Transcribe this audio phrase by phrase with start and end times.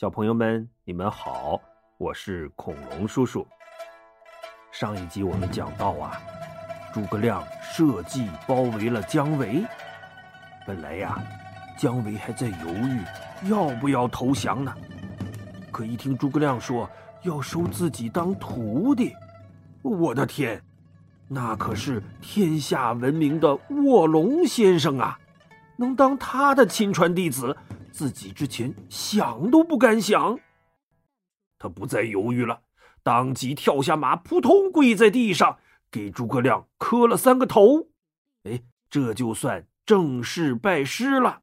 [0.00, 1.60] 小朋友们，你们好，
[1.98, 3.46] 我是恐龙叔叔。
[4.72, 6.18] 上一集我们讲到啊，
[6.90, 9.62] 诸葛亮设计包围了姜维。
[10.66, 11.18] 本来呀，
[11.76, 14.74] 姜维还在犹豫要不要投降呢。
[15.70, 16.88] 可一听诸葛亮说
[17.24, 19.14] 要收自己当徒弟，
[19.82, 20.62] 我的天，
[21.28, 23.54] 那可是天下闻名的
[23.84, 25.18] 卧龙先生啊！
[25.76, 27.54] 能当他的亲传弟子？
[28.00, 30.40] 自己之前想都不敢想。
[31.58, 32.62] 他不再犹豫了，
[33.02, 35.58] 当即跳下马，扑通跪在地上，
[35.90, 37.90] 给诸葛亮磕了三个头。
[38.44, 41.42] 哎，这就算正式拜师了。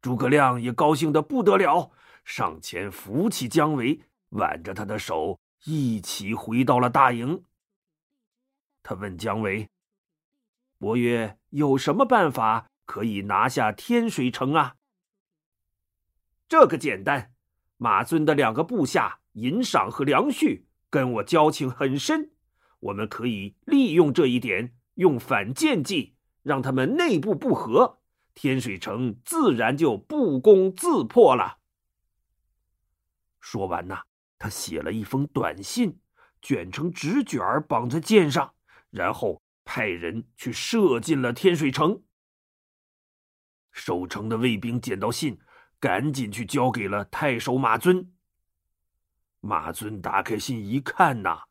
[0.00, 1.90] 诸葛亮也高兴的不得了，
[2.24, 7.42] 上前扶起姜维，挽着他的手，一起回到了大营。
[8.84, 9.68] 他问姜维
[10.78, 14.76] ：“伯约有什么办法？”可以拿下天水城啊！
[16.48, 17.34] 这个简单，
[17.76, 22.30] 马尊的两个部下尹赏和梁旭跟我交情很深，
[22.78, 27.98] 我们可以利用这一点，用反间计，让他们内部不和，
[28.34, 31.58] 天水城自然就不攻自破了。
[33.40, 34.02] 说完呐，
[34.38, 35.98] 他写了一封短信，
[36.40, 38.54] 卷成纸卷绑在箭上，
[38.90, 42.02] 然后派人去射进了天水城。
[43.76, 45.38] 守城的卫兵捡到信，
[45.78, 48.10] 赶紧去交给了太守马尊。
[49.40, 51.42] 马尊打开信一看，呐，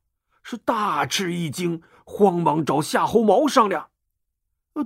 [0.41, 3.91] 是大吃一惊，慌忙找夏侯茂商量：“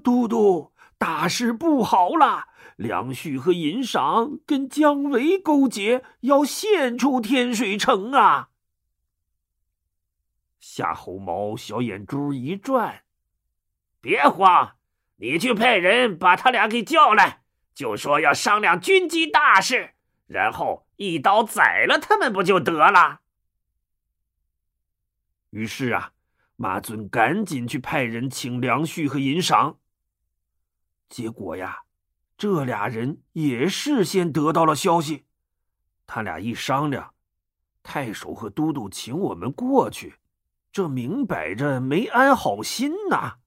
[0.04, 2.50] 都督，大事不好了！
[2.76, 8.50] 梁旭和尹赏跟姜维勾结，要献出天水城啊！”
[10.60, 13.04] 夏侯茂小眼珠一转
[14.02, 14.76] ：“别慌。”
[15.22, 17.42] 你去派人把他俩给叫来，
[17.76, 19.94] 就说要商量军机大事，
[20.28, 23.20] 然后一刀宰了他们不就得了？
[25.50, 26.14] 于是啊，
[26.56, 29.80] 马尊赶紧去派人请梁旭和尹赏。
[31.10, 31.80] 结果呀，
[32.38, 35.26] 这俩人也事先得到了消息，
[36.08, 37.14] 他俩一商量，
[37.84, 40.16] 太守和都督请我们过去，
[40.72, 43.40] 这明摆着没安好心呐。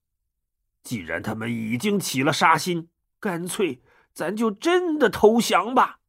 [0.82, 2.88] 既然他们已经起了杀心，
[3.20, 3.82] 干脆
[4.12, 6.00] 咱就真的投降吧。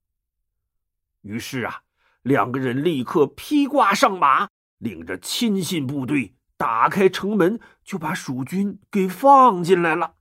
[1.22, 1.84] 于是啊，
[2.22, 10.16] 两个人立刻披挂上马，领着亲信部队打开城门，就把蜀军给放进来了。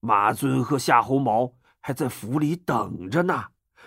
[0.00, 3.46] 马尊和夏侯茂还在府里等着呢。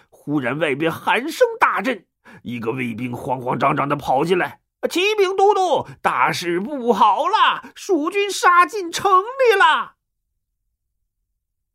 [0.09, 2.05] 忽然，外边喊声大震，
[2.41, 4.59] 一个卫兵慌慌张张的跑进来。
[4.89, 7.71] 启禀都督，大事不好了！
[7.75, 9.95] 蜀军杀进城里了。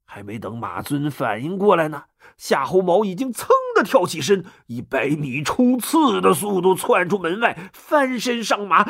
[0.05, 2.05] 还没等马尊反应过来呢，
[2.37, 8.85] 夏侯茂已经噌的跳起身，以百米冲刺的速度窜出门外，翻身上马，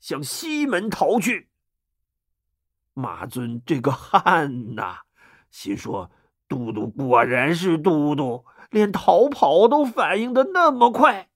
[0.00, 1.48] 向西门逃去。
[2.92, 4.98] 马尊这个汉呐，
[5.50, 6.10] 心说：
[6.48, 11.28] 都督果然是都督，连逃跑都反应的那么快。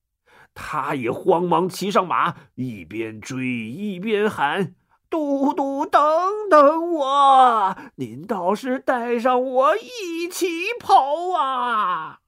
[0.60, 4.74] 他也慌忙骑上马，一边追一边喊
[5.08, 6.02] ：“都督，等
[6.50, 7.76] 等我！
[7.94, 10.46] 您倒是带上我一起
[10.80, 12.18] 跑啊！”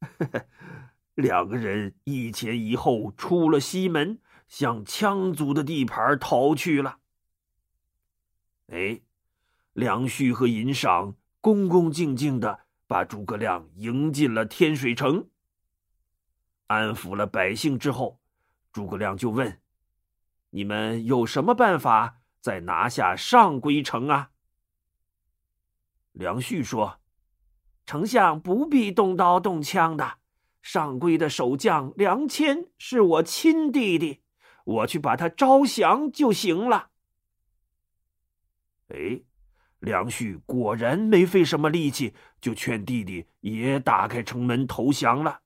[1.14, 6.96] 两个人一前一后出了西门，向羌族的地盘逃去了。
[8.68, 9.02] 哎，
[9.74, 15.28] 梁旭和尹赏恭恭敬敬的把诸葛亮迎进了天水城。
[16.66, 18.20] 安抚了百姓之后，
[18.72, 19.60] 诸葛亮就问
[20.50, 24.30] ：“你们有什么办法再拿下上归城啊？”
[26.12, 27.00] 梁旭说
[27.86, 30.18] ：“丞相不必动刀动枪的，
[30.62, 34.22] 上归的守将梁谦是我亲弟弟，
[34.64, 36.90] 我去把他招降就行了。”
[38.88, 39.20] 哎，
[39.80, 45.42] 梁旭果然没费什么力气，就劝弟弟也打开城门投降了。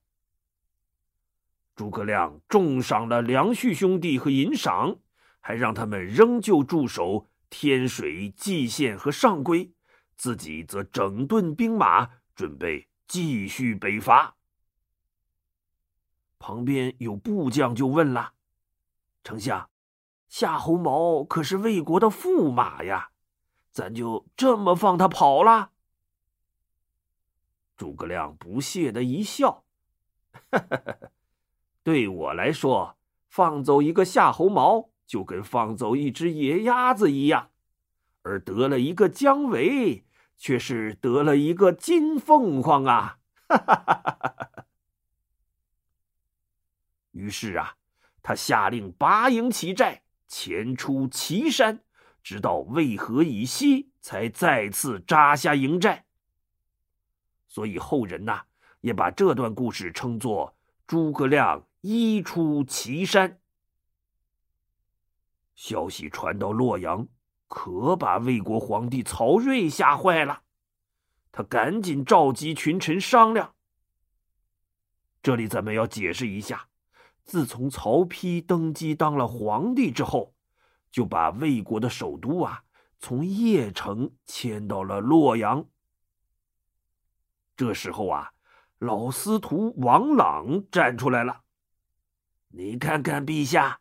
[1.75, 4.97] 诸葛亮重赏了梁旭兄弟和尹赏，
[5.39, 9.73] 还让他们仍旧驻守天水、蓟县和上归，
[10.15, 14.35] 自己则整顿兵马，准备继续北伐。
[16.37, 18.33] 旁边有部将就问了
[19.23, 19.69] ：“丞相，
[20.27, 23.11] 夏侯茂可是魏国的驸马呀，
[23.71, 25.71] 咱就这么放他跑了？”
[27.77, 29.65] 诸葛亮不屑的一笑
[30.51, 31.09] ：“哈哈哈哈。”
[31.83, 32.97] 对我来说，
[33.27, 37.49] 放走一个夏侯茂就跟放走一只野鸭子一样，
[38.21, 40.05] 而得了一个姜维，
[40.37, 43.17] 却是得了一个金凤凰啊！
[43.47, 44.65] 哈哈哈哈哈！
[47.11, 47.75] 于是啊，
[48.21, 51.83] 他下令拔营起寨，前出岐山，
[52.23, 56.05] 直到渭河以西，才再次扎下营寨。
[57.47, 58.43] 所以后人呐，
[58.79, 60.55] 也把这段故事称作
[60.87, 63.39] “诸葛亮一出祁山”。
[65.53, 67.07] 消息传到洛阳，
[67.47, 70.43] 可把魏国皇帝曹睿吓坏了。
[71.31, 73.53] 他赶紧召集群臣商量。
[75.21, 76.67] 这里咱们要解释一下：
[77.23, 80.33] 自从曹丕登基当了皇帝之后，
[80.91, 82.63] 就把魏国的首都啊
[82.99, 85.65] 从邺城迁到了洛阳。
[87.55, 88.33] 这时候啊，
[88.79, 91.43] 老司徒王朗站出来了
[92.51, 93.79] ：“你看看，陛下，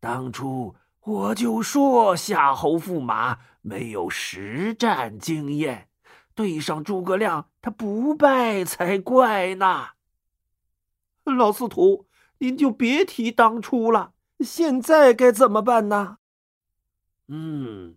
[0.00, 0.74] 当初……”
[1.04, 5.90] 我就说夏侯驸马没有实战经验，
[6.34, 9.88] 对上诸葛亮他不败才怪呢。
[11.24, 12.06] 老司徒，
[12.38, 16.16] 您就别提当初了，现在该怎么办呢？
[17.28, 17.96] 嗯，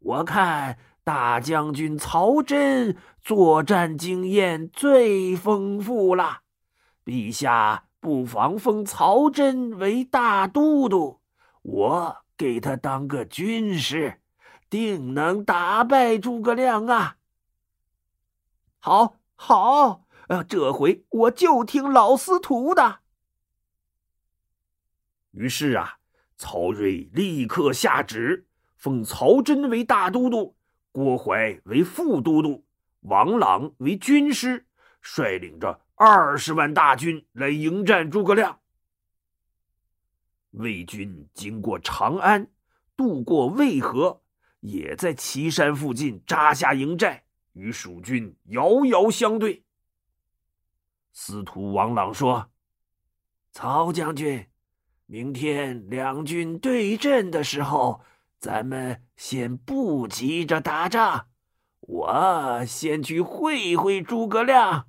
[0.00, 6.42] 我看大将军曹真作战经验最丰富了，
[7.02, 11.20] 陛下不妨封曹真为大都督，
[11.62, 12.16] 我。
[12.38, 14.20] 给他当个军师，
[14.68, 17.16] 定能打败诸葛亮啊！
[18.78, 22.98] 好，好，呃，这回我就听老司徒的。
[25.30, 25.96] 于是啊，
[26.36, 28.46] 曹睿立刻下旨，
[28.76, 30.54] 封曹真为大都督，
[30.92, 32.66] 郭淮为副都督，
[33.00, 34.66] 王朗为军师，
[35.00, 38.60] 率领着二十万大军来迎战诸葛亮。
[40.50, 42.50] 魏军经过长安，
[42.94, 44.20] 渡过渭河，
[44.60, 49.64] 也在岐山附近扎下营寨，与蜀军遥遥相对。
[51.12, 52.50] 司徒王朗说
[53.50, 54.46] ：“曹将军，
[55.06, 58.02] 明天两军对阵的时候，
[58.38, 61.28] 咱们先不急着打仗，
[61.80, 64.88] 我先去会会诸葛亮。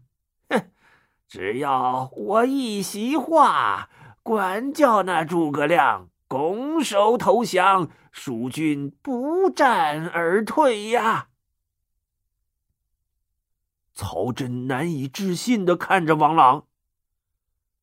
[1.27, 3.89] 只要我一席话。”
[4.23, 11.29] 管教那诸葛亮拱手投降，蜀军不战而退呀！
[13.93, 16.65] 曹真难以置信的看着王朗。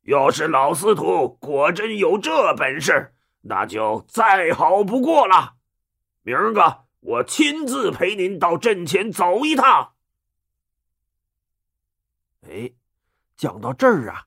[0.03, 5.55] 要是老司徒果真有这本事，那就再好不过了。
[6.21, 9.95] 明儿个我亲自陪您到阵前走一趟。
[12.43, 12.73] 哎，
[13.37, 14.27] 讲到这儿啊。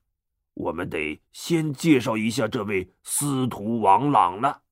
[0.53, 4.63] 我们得先介绍一下这位司徒王朗了。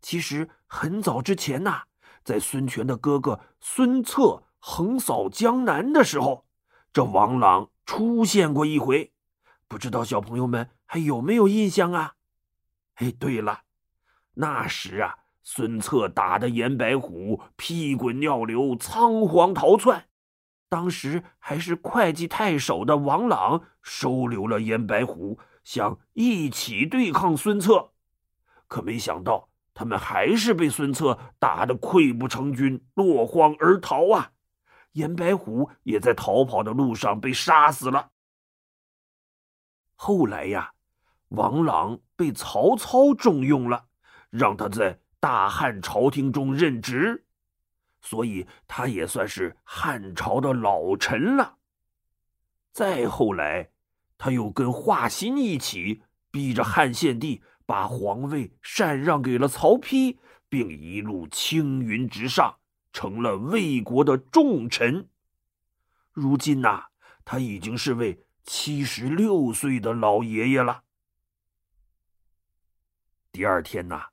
[0.00, 1.82] 其实很早之前呐，
[2.22, 6.46] 在孙权的哥哥孙策横扫江南的时候，
[6.92, 9.12] 这王朗出现过一回，
[9.66, 12.14] 不知道小朋友们还有没有印象啊？
[12.94, 13.62] 哎，对了，
[14.34, 20.08] 那时啊，孙策打的严白虎屁滚尿流，仓皇逃窜。
[20.76, 27.92] 当时还是会稽太守的王朗收留了严白虎，想一起对抗孙策，
[28.68, 34.32] 可没想到他们还是被孙策打得溃不成军，落荒而逃啊！
[34.92, 38.10] 严白虎也在逃跑的路上被杀死了。
[39.94, 40.72] 后来呀，
[41.28, 43.86] 王朗被曹操重用了，
[44.28, 47.25] 让他在大汉朝廷中任职。
[48.06, 51.58] 所以他也算是汉朝的老臣了。
[52.70, 53.70] 再后来，
[54.16, 62.58] 他又跟华歆一起逼着汉献帝把皇位禅让给了曹丕，并一路青云直上，
[62.92, 65.08] 成了魏国的重臣。
[66.12, 66.84] 如今呐，
[67.24, 70.84] 他已经是位七十六岁的老爷爷了。
[73.32, 74.10] 第二天呐，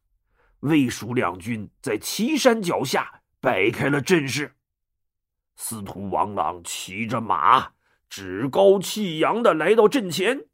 [0.62, 3.20] 魏蜀两军在岐山脚下。
[3.44, 4.56] 摆开了阵势，
[5.58, 7.74] 司徒王朗骑着马，
[8.08, 10.46] 趾高气扬的来到阵前。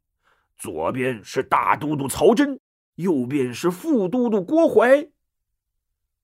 [0.57, 2.59] 左边是大都督曹真，
[2.95, 5.07] 右边是副都督郭淮。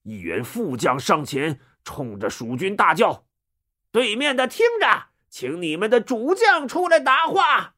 [0.02, 3.28] 一员副将上前，冲着蜀军大叫
[3.92, 7.76] ：“对面的听着，请你们的主将出来答话。”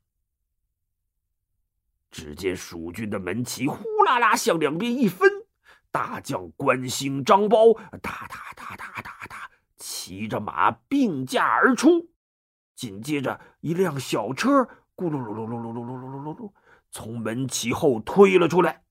[2.11, 5.31] 只见蜀军的门旗呼啦啦向两边一分。
[5.91, 8.48] 大将关兴、张苞，大大，
[10.09, 12.09] 骑着马并驾而出。
[12.75, 14.63] 紧接着，一辆小车
[14.97, 16.53] 咕噜噜噜噜噜噜噜噜噜噜
[16.91, 18.85] 从门旗后推了出来。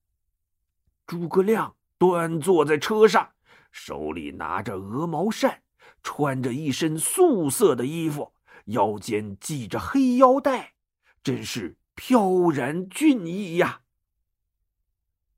[1.08, 3.32] 诸葛亮端坐在车上，
[3.72, 5.64] 手里拿着鹅毛扇，
[6.04, 8.34] 穿着一身素色的衣服，
[8.66, 10.76] 腰间系着黑腰带，
[11.24, 13.82] 真是飘然俊逸呀。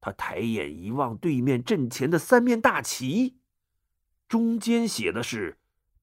[0.02, 3.38] 他抬眼一望，对面阵前的三面大旗，
[4.28, 5.58] 中间写的是“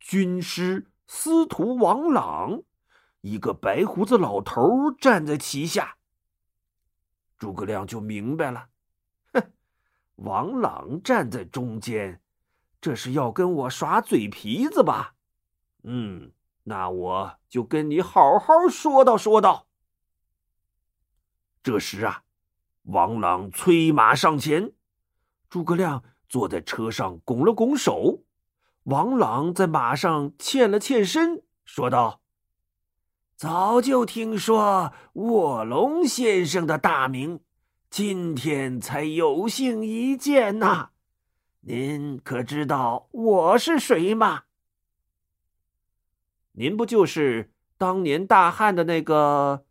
[0.08, 2.62] 军师司徒王朗”，
[3.22, 5.96] 一个白胡子老头站在旗下。
[7.36, 8.68] 诸葛亮就明白了，
[9.32, 9.50] 哼，
[10.14, 12.22] 王朗站在中间，
[12.80, 15.16] 这是要跟我耍嘴皮子吧？
[15.82, 16.30] 嗯，
[16.62, 19.66] 那我就跟你好好说道说道。
[21.64, 22.22] 这时啊。
[22.84, 24.72] 王朗催马上前，
[25.48, 28.22] 诸葛亮坐在车上，拱了拱手。
[28.86, 32.20] 王朗在马上欠了欠身，说道
[33.34, 37.40] ：“早就听说卧龙先生的大名，
[37.90, 40.90] 今天才有幸一见呐。
[41.62, 44.44] 您可知道我是谁吗？
[46.52, 49.64] 您不就是当年大汉的那个……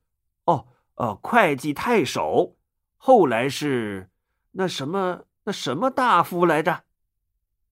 [0.43, 2.57] 哦，呃，会稽太守。”
[2.99, 4.09] 后来是
[4.51, 6.83] 那什么那什么大夫来着？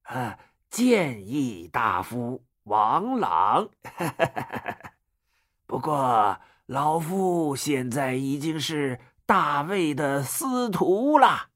[0.04, 0.40] 啊，
[0.74, 3.70] 谏议大夫王朗。
[5.68, 11.50] 不过老夫现在已经是大魏的司徒了。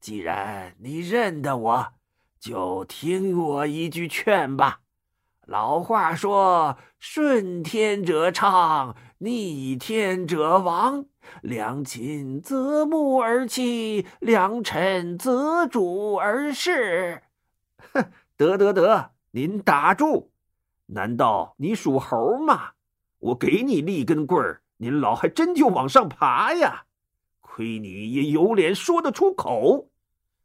[0.00, 1.92] 既然你认得我，
[2.40, 4.80] 就听我一句劝吧。
[5.44, 11.04] 老话说：“顺天者昌，逆天者亡。
[11.42, 17.24] 良禽择木而栖，良臣择主而事。”
[17.92, 20.30] 哼，得得得，您打住！
[20.86, 22.70] 难道你属猴吗？
[23.18, 26.84] 我给你立根棍儿，您老还真就往上爬呀！
[27.40, 29.90] 亏你也有脸说得出口！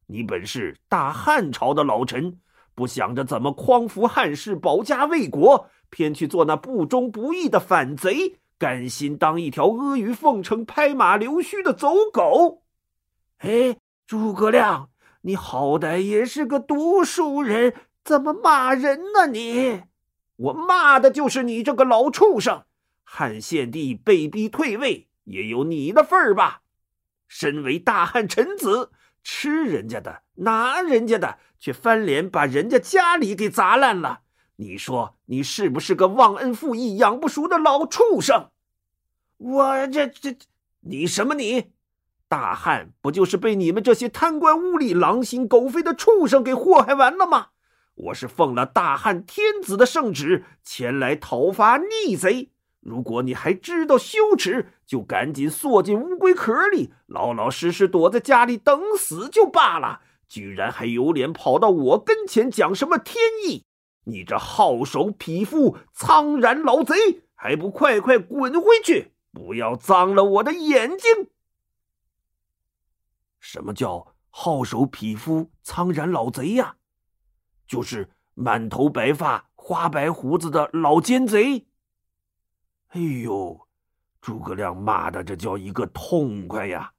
[0.07, 2.39] 你本是大汉朝的老臣。
[2.73, 12.63] 不想着怎么匡扶汉室、保家卫国，偏去做那不忠不义的反贼，甘心当一条阿谀奉承、拍马溜须的走狗。
[13.37, 14.89] 哎，诸葛亮，
[15.25, 19.27] 你好歹也是个读书人，怎么骂人呢？
[19.27, 19.83] 你，
[20.35, 22.65] 我骂的就是你这个老畜生！
[23.05, 26.63] 汉献帝被逼退位，也有你的份儿吧？
[27.25, 28.91] 身为大汉臣子。
[29.23, 34.23] 吃人家的，拿人家的，却翻脸把人家家里给砸烂了。
[34.57, 38.49] 你说你是不是个忘恩负义、养不熟的老畜生？
[39.37, 40.35] 我这这，
[40.81, 41.71] 你什么你？
[42.33, 47.49] 大汉不就是被你们这些贪官污吏、狼心狗肺的畜生给祸害完了吗？
[47.93, 52.49] 我是奉了大汉天子的圣旨前来讨伐逆贼。
[52.79, 60.01] 如果你还知道羞耻，就赶紧缩进乌龟壳里，老老实实躲在家里等死就罢了。
[60.27, 63.63] 居然还有脸跑到我跟前讲什么天意？
[64.05, 66.95] 你这好手匹夫、苍然老贼，
[67.35, 69.11] 还不快快滚回去！
[69.31, 71.27] 不要脏了我的眼睛！
[73.43, 76.77] 什么叫好手匹夫、苍髯老贼呀？
[77.67, 81.67] 就是满头白发、花白胡子的老奸贼。
[82.87, 83.67] 哎呦，
[84.21, 86.93] 诸葛亮骂的这叫一个痛快呀！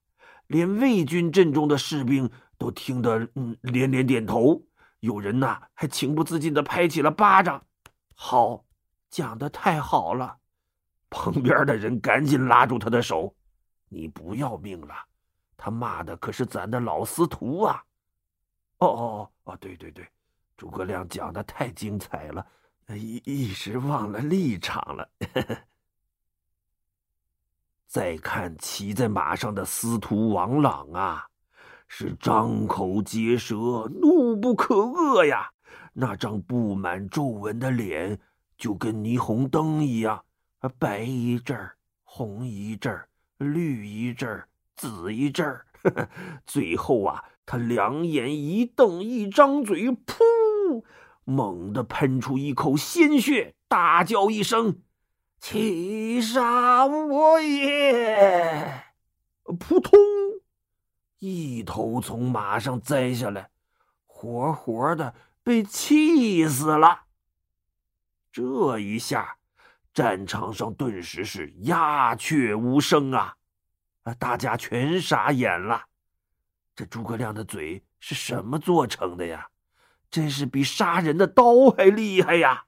[0.48, 4.62] 连魏军阵中的士兵都听得嗯连连点头，
[5.00, 7.64] 有人呐还情不自禁的拍起了巴掌。
[8.14, 8.66] 好，
[9.08, 10.36] 讲的太好了！
[11.08, 13.34] 旁边的人赶紧拉住他的手
[13.88, 14.94] ：“你不要命了？
[15.56, 17.82] 他骂的可是咱的老司徒啊！”
[18.78, 20.06] 哦哦哦，对对对，
[20.56, 22.46] 诸葛亮讲的太精彩了，
[22.88, 25.08] 一一时忘了立场了。
[27.86, 31.28] 再看骑在马上的司徒王朗啊，
[31.86, 35.52] 是张口结舌，怒不可遏呀！
[35.92, 38.18] 那张布满皱纹的脸，
[38.56, 40.24] 就跟霓虹灯一样，
[40.78, 43.08] 白一阵儿，红一阵儿，
[43.38, 45.66] 绿一阵儿，子一阵儿。
[46.46, 50.82] 最后啊，他两眼一瞪，一张嘴，噗，
[51.24, 54.80] 猛地喷出一口鲜血，大叫一声。
[55.40, 58.84] 欺杀我也！
[59.60, 59.92] 扑通，
[61.18, 63.50] 一头从马上栽下来，
[64.06, 67.02] 活活的被气死了。
[68.32, 69.36] 这一下，
[69.92, 73.36] 战场上顿时是鸦雀无声啊！
[74.04, 75.86] 啊，大家全傻眼了。
[76.74, 79.48] 这诸葛亮的嘴是什么做成的呀？
[80.10, 82.66] 真是比杀人的刀还厉害呀！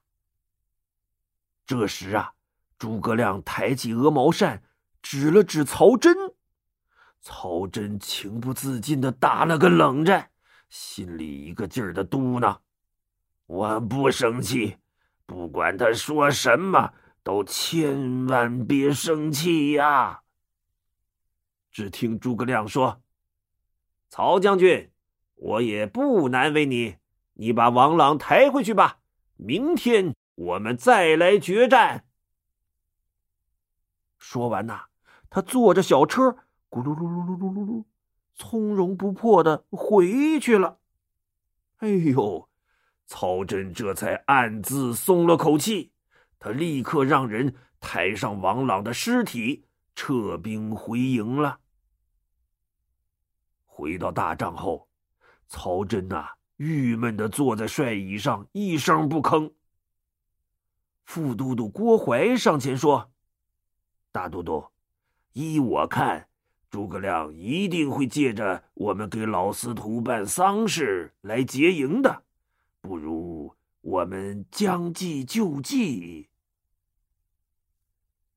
[1.65, 2.33] 这时啊。
[2.77, 4.61] 诸葛亮抬起鹅毛扇，
[5.01, 6.15] 指了指曹真。
[7.19, 10.29] 曹真情不自禁的打了个冷战，
[10.69, 12.59] 心里一个劲儿的嘟囔
[13.47, 14.77] ：“我不生气，
[15.25, 20.21] 不管他说什么，都千万别生气呀。”
[21.77, 23.03] 只听诸葛亮说
[24.09, 24.89] ：“曹将军，
[25.35, 26.95] 我也不难为你，
[27.35, 28.97] 你把王朗抬回去吧。
[29.35, 32.07] 明天我们再来决战。”
[34.17, 34.85] 说完呐，
[35.29, 36.37] 他坐着小车，
[36.71, 37.85] 咕噜噜噜噜噜噜噜，
[38.33, 40.79] 从容不迫的回去了。
[41.77, 42.49] 哎呦，
[43.05, 45.91] 曹真这才暗自松了口气，
[46.39, 51.59] 他立刻让人抬上王朗的尸体，撤兵回营了。
[53.77, 54.89] 回到大帐后，
[55.47, 59.53] 曹真呐，郁闷的坐在帅椅上，一声不吭。
[61.05, 63.11] 副都督郭淮上前说
[64.11, 64.65] ：“大都督，
[65.33, 66.27] 依我看，
[66.71, 72.23] 诸葛亮一定会借着我们给老司徒办丧事来劫营的，
[72.81, 76.29] 不如我们将计就计。”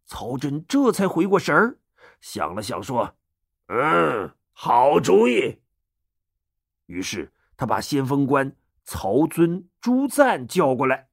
[0.05, 1.79] 曹真这才回过神儿，
[2.21, 3.17] 想了想说
[3.69, 4.31] ：“嗯。”
[4.62, 5.57] 好主意。
[6.85, 11.09] 于是他把先锋官曹遵、朱赞叫过来，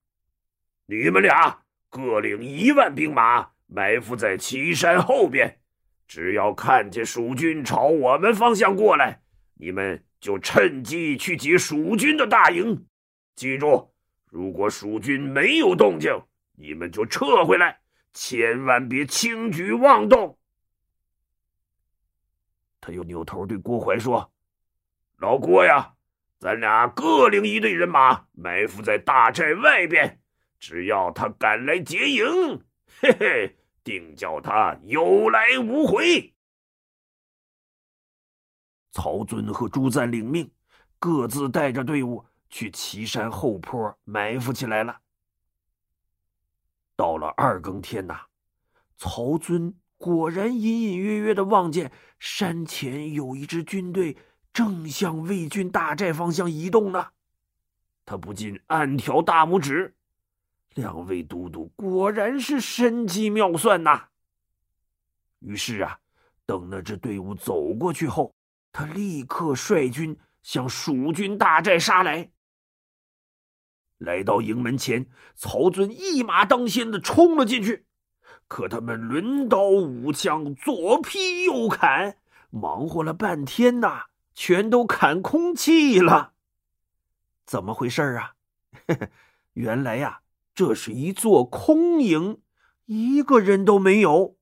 [0.86, 5.62] 你们俩各领一万兵马，埋伏在岐山后边。
[6.10, 9.22] 只要看见蜀军朝我们方向过来，
[9.54, 12.86] 你们就趁机去劫蜀军的大营。
[13.34, 13.94] 记住，
[14.25, 16.22] 如果蜀军没有动静，
[16.58, 17.80] 你们就撤回来，
[18.12, 20.38] 千万别轻举妄动。
[22.88, 24.32] 他又扭头对郭淮说
[25.20, 25.96] ：“老郭呀，
[26.39, 30.22] 咱俩各领一队人马，埋伏在大寨外边。
[30.58, 32.63] 只要他敢来劫营，
[33.01, 36.34] 嘿嘿，定叫他有来无回。”
[38.94, 40.50] 曹遵和朱赞领命，
[40.98, 45.01] 各自带着队伍去岐山后坡埋伏起来了。
[46.96, 48.27] 到了二更天呐，
[48.96, 49.75] 曹遵。
[49.98, 54.15] 果然隐隐约约的望见山前有一支军队
[54.54, 57.08] 正向魏军大寨方向移动呢，
[58.06, 59.95] 他不禁暗挑大拇指。
[60.76, 64.10] 两位都督果然是神机妙算呐。
[65.39, 65.98] 于是啊，
[66.45, 68.36] 等那支队伍走过去后，
[68.72, 72.30] 他立刻率军向蜀军大寨杀来。
[73.98, 77.87] 来到营门前，曹遵一马当先的冲了进去。
[78.48, 82.18] 可他们抡刀舞枪，左劈右砍，
[82.50, 86.34] 忙活了半天呐，全都砍空气了。
[87.46, 88.34] 怎么回事啊？
[89.54, 90.22] 原来呀，
[90.56, 92.42] 这是一座空营，
[92.86, 94.38] 一个人都没有。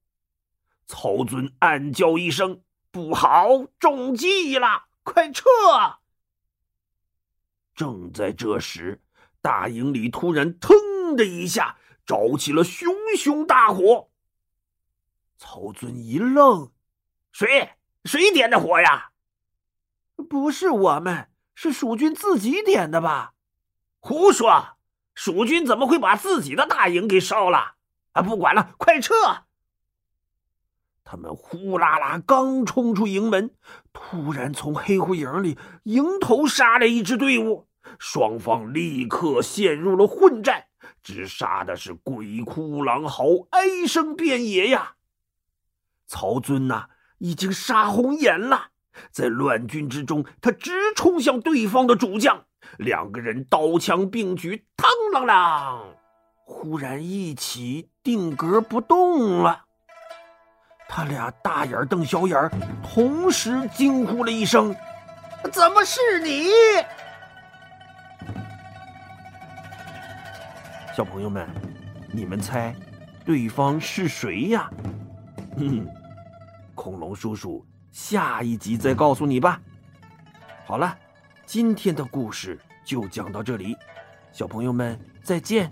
[0.86, 4.86] 曹遵暗叫一声：“不好，中计了！
[5.04, 5.44] 快撤！”
[7.76, 9.02] 正在这时，
[9.42, 11.78] 大营里突然腾的一下。
[12.06, 14.10] 着起了熊熊大火。
[15.38, 16.72] 曹遵一愣
[17.32, 17.72] ：“谁？
[18.04, 19.12] 谁点的火呀
[20.30, 23.34] ？”“不是我们，是蜀军自己点的吧
[24.00, 24.78] ？”“胡说！
[25.14, 27.76] 蜀军怎么会把自己的大营给烧了
[28.14, 29.14] ？”“啊，不管了，快撤！”
[31.04, 33.54] 他们呼啦啦刚冲出营门，
[33.94, 37.68] 突然从黑虎营里迎头杀来一支队伍，
[38.00, 40.68] 双方立刻陷入了混战。
[41.06, 44.96] 只杀的是鬼哭狼嚎，哀声遍野呀！
[46.08, 46.88] 曹遵呐，
[47.20, 48.70] 已经杀红眼了，
[49.12, 52.44] 在乱军之中，他直冲向对方的主将，
[52.80, 55.96] 两个人刀枪并举，嘡啷啷，
[56.44, 59.66] 忽然一起定格不动了。
[60.90, 62.50] 他俩大眼瞪小眼，
[62.84, 64.76] 同时惊呼了一声
[65.54, 66.50] ：“怎么是你？”
[70.96, 71.46] 小朋友们，
[72.10, 72.74] 你们猜，
[73.26, 74.72] 对方是谁呀？
[75.58, 75.86] 嗯，
[76.74, 79.62] 恐龙叔叔下一集再告诉你吧。
[80.66, 80.98] 好了，
[81.46, 83.76] 今天的故事就讲到这里，
[84.32, 85.70] 小朋友们再见。